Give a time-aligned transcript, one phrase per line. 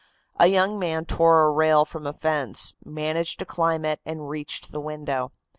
[0.39, 4.71] A young man tore a rail from a fence, managed to climb it, and reached
[4.71, 5.31] the window.